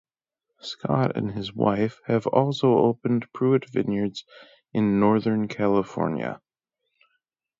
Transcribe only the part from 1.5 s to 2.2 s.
wife